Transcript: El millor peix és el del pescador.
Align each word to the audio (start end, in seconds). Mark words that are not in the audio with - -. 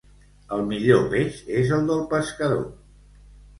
El 0.55 0.63
millor 0.71 1.03
peix 1.11 1.37
és 1.61 1.75
el 1.79 1.87
del 1.93 2.03
pescador. 2.17 2.67